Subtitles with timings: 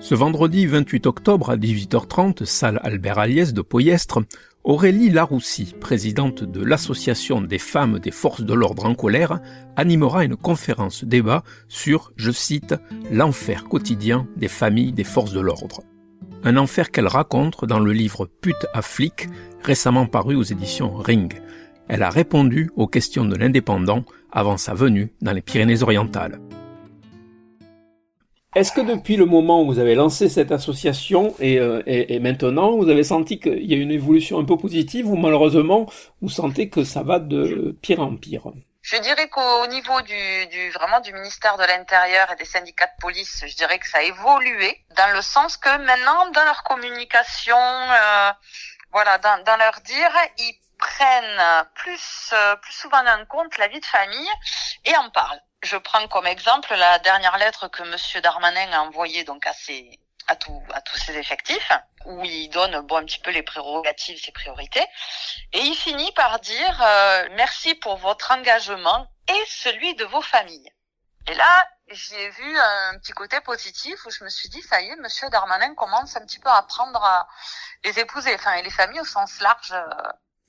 [0.00, 4.20] Ce vendredi 28 octobre à 18h30, salle Albert Aliès de Poyestre,
[4.62, 9.40] Aurélie Laroussi, présidente de l'Association des femmes des forces de l'ordre en colère,
[9.76, 12.76] animera une conférence débat sur, je cite,
[13.10, 15.82] l'enfer quotidien des familles des forces de l'ordre.
[16.44, 19.28] Un enfer qu'elle raconte dans le livre Pute à flic,
[19.64, 21.34] récemment paru aux éditions Ring.
[21.88, 26.38] Elle a répondu aux questions de l'indépendant avant sa venue dans les Pyrénées-Orientales.
[28.58, 32.76] Est-ce que depuis le moment où vous avez lancé cette association et, euh, et, maintenant,
[32.76, 35.86] vous avez senti qu'il y a une évolution un peu positive ou malheureusement,
[36.22, 38.48] vous sentez que ça va de pire en pire?
[38.82, 43.00] Je dirais qu'au niveau du, du, vraiment du ministère de l'Intérieur et des syndicats de
[43.00, 47.54] police, je dirais que ça a évolué dans le sens que maintenant, dans leur communication,
[47.56, 48.32] euh,
[48.90, 53.78] voilà, dans, dans leur dire, ils prennent plus euh, plus souvent en compte la vie
[53.78, 54.30] de famille
[54.84, 55.42] et en parlent.
[55.62, 59.54] Je prends comme exemple la dernière lettre que Monsieur Darmanin a envoyée donc à
[60.36, 61.72] tous ses effectifs,
[62.04, 64.86] où il donne bon un petit peu les prérogatives, ses priorités,
[65.52, 70.72] et il finit par dire euh, merci pour votre engagement et celui de vos familles.
[71.26, 74.88] Et là, j'ai vu un petit côté positif où je me suis dit ça y
[74.90, 77.26] est, Monsieur Darmanin commence un petit peu à prendre à
[77.84, 79.82] les épouser, enfin et les familles au sens large, euh,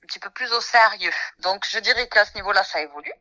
[0.03, 1.11] un petit peu plus au sérieux.
[1.39, 3.13] Donc je dirais qu'à ce niveau-là, ça évolue.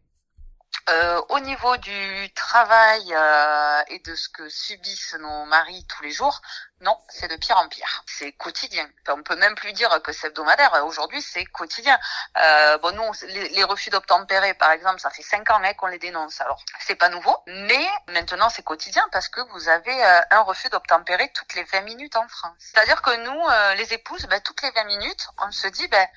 [0.91, 6.11] Euh, au niveau du travail euh, et de ce que subissent nos maris tous les
[6.11, 6.41] jours,
[6.81, 8.05] non, c'est de pire en pire.
[8.07, 8.89] C'est quotidien.
[9.09, 10.73] on peut même plus dire que c'est hebdomadaire.
[10.87, 11.99] Aujourd'hui, c'est quotidien.
[12.39, 15.99] Euh, bon, nous, les, refus d'obtempérer, par exemple, ça fait cinq ans hein, qu'on les
[15.99, 16.41] dénonce.
[16.41, 20.69] Alors, c'est pas nouveau, mais maintenant, c'est quotidien parce que vous avez euh, un refus
[20.69, 22.55] d'obtempérer toutes les 20 minutes en France.
[22.59, 26.09] C'est-à-dire que nous, euh, les épouses, ben, toutes les 20 minutes, on se dit, ben,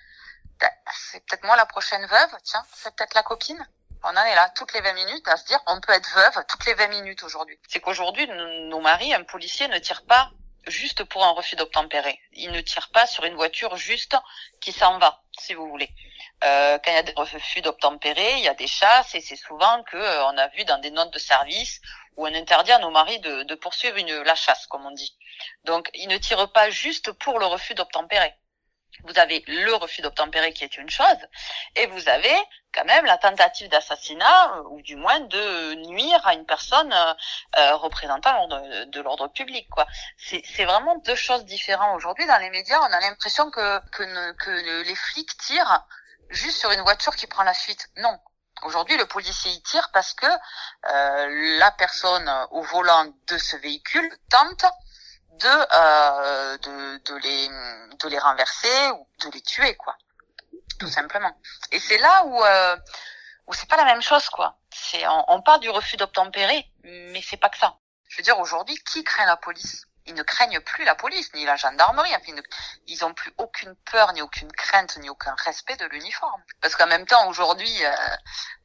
[0.59, 2.37] ben, c'est peut-être moi la prochaine veuve.
[2.43, 3.67] Tiens, c'est peut-être la copine.
[4.03, 6.43] On en est là toutes les 20 minutes à se dire on peut être veuve
[6.47, 7.59] toutes les 20 minutes aujourd'hui.
[7.67, 10.31] C'est qu'aujourd'hui, nos maris, un policier ne tire pas
[10.67, 12.19] juste pour un refus d'obtempérer.
[12.33, 14.15] Il ne tire pas sur une voiture juste
[14.59, 15.89] qui s'en va, si vous voulez.
[16.43, 19.35] Euh, quand il y a des refus d'obtempérer, il y a des chasses et c'est
[19.35, 21.79] souvent que euh, on a vu dans des notes de service
[22.17, 25.15] où on interdit à nos maris de, poursuivre la chasse, comme on dit.
[25.63, 28.33] Donc, il ne tire pas juste pour le refus d'obtempérer
[29.03, 31.17] vous avez le refus d'obtempérer qui est une chose,
[31.75, 32.35] et vous avez
[32.73, 37.13] quand même la tentative d'assassinat, euh, ou du moins de nuire à une personne euh,
[37.57, 39.67] euh représentant de l'ordre public.
[40.17, 41.95] C'est vraiment deux choses différentes.
[41.97, 45.85] Aujourd'hui, dans les médias, on a l'impression que les flics tirent
[46.31, 47.89] juste sur une voiture qui prend la fuite.
[47.97, 48.17] Non.
[48.63, 54.09] Aujourd'hui, le policier y tire parce que euh, la personne au volant de ce véhicule
[54.29, 54.65] tente
[55.31, 57.47] de, euh, de, de, les,
[57.97, 59.95] de les renverser ou de les tuer, quoi.
[60.79, 61.35] Tout simplement.
[61.71, 62.77] Et c'est là où, euh,
[63.47, 64.57] où c'est pas la même chose, quoi.
[64.73, 67.77] C'est, on, on parle du refus d'obtempérer, mais c'est pas que ça.
[68.09, 69.85] Je veux dire, aujourd'hui, qui craint la police?
[70.11, 72.11] Ils ne craignent plus la police ni la gendarmerie.
[72.15, 72.41] Enfin,
[72.87, 76.41] ils n'ont plus aucune peur, ni aucune crainte, ni aucun respect de l'uniforme.
[76.61, 77.91] Parce qu'en même temps, aujourd'hui, euh,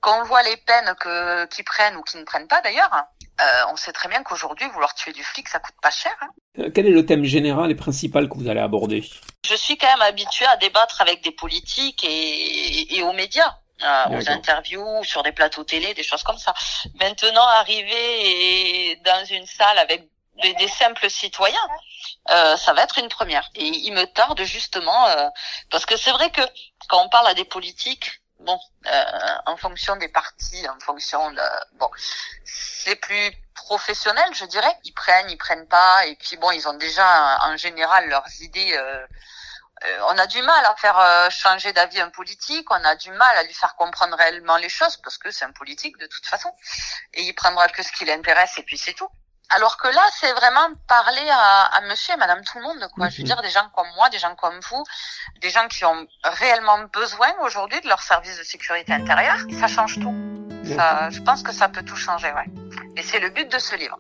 [0.01, 2.93] quand on voit les peines que qu'ils prennent ou qu'ils ne prennent pas, d'ailleurs,
[3.41, 6.15] euh, on sait très bien qu'aujourd'hui, vouloir tuer du flic, ça coûte pas cher.
[6.21, 6.29] Hein.
[6.59, 9.05] Euh, quel est le thème général et principal que vous allez aborder?
[9.47, 13.57] Je suis quand même habituée à débattre avec des politiques et, et aux médias.
[13.83, 16.55] Euh, aux interviews, sur des plateaux télé, des choses comme ça.
[16.99, 20.09] Maintenant, arriver dans une salle avec
[20.43, 21.69] des, simples citoyens,
[22.31, 23.49] euh, ça va être une première.
[23.55, 25.29] Et il me tarde justement, euh,
[25.71, 26.43] parce que c'est vrai que
[26.89, 29.05] quand on parle à des politiques, bon, euh,
[29.47, 31.43] en fonction des partis, en fonction de,
[31.75, 31.91] bon,
[32.45, 34.77] c'est plus professionnel, je dirais.
[34.85, 38.77] Ils prennent, ils prennent pas, et puis bon, ils ont déjà en général leurs idées.
[38.77, 39.07] Euh,
[40.09, 43.43] on a du mal à faire changer d'avis un politique, on a du mal à
[43.43, 46.51] lui faire comprendre réellement les choses parce que c'est un politique de toute façon
[47.13, 49.11] et il prendra que ce qui l'intéresse et puis c'est tout.
[49.51, 53.09] Alors que là, c'est vraiment parler à, monsieur et madame tout le monde, quoi.
[53.09, 53.27] Je veux mhm.
[53.27, 54.85] dire, des gens comme moi, des gens comme vous,
[55.41, 59.39] des gens qui ont réellement besoin aujourd'hui de leur service de sécurité intérieure.
[59.59, 60.15] Ça change tout.
[60.77, 62.47] Ça, je pense que ça peut tout changer, ouais.
[62.97, 63.99] Et c'est le but de ce livre.